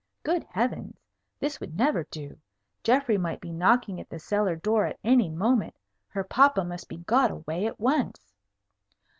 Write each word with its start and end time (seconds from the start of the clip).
Good 0.23 0.43
heavens! 0.49 0.99
This 1.39 1.59
would 1.59 1.77
never 1.77 2.05
do. 2.05 2.39
Geoffrey 2.81 3.19
might 3.19 3.39
be 3.39 3.51
knocking 3.51 4.01
at 4.01 4.09
the 4.09 4.17
cellar 4.17 4.55
door 4.55 4.87
at 4.87 4.97
any 5.03 5.29
moment. 5.29 5.75
Her 6.07 6.23
papa 6.23 6.63
must 6.63 6.89
be 6.89 6.97
got 6.97 7.29
away 7.29 7.67
at 7.67 7.79
once. 7.79 8.33